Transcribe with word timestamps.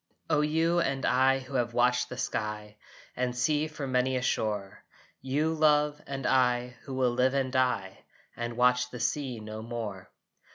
O 0.31 0.41
you 0.41 0.79
and 0.79 1.05
I 1.05 1.37
who 1.37 1.53
have 1.53 1.75
watched 1.75 2.09
the 2.09 2.17
sky 2.17 2.75
And 3.15 3.37
sea 3.37 3.67
from 3.67 3.91
many 3.91 4.15
a 4.15 4.21
shore! 4.23 4.83
You, 5.21 5.53
love, 5.53 6.01
and 6.07 6.25
I 6.25 6.73
who 6.85 6.95
will 6.95 7.11
live 7.11 7.35
and 7.35 7.51
die 7.53 7.99
And 8.35 8.57
watch 8.57 8.89
the 8.89 8.99
sea 8.99 9.39
no 9.39 9.61
more! 9.61 10.09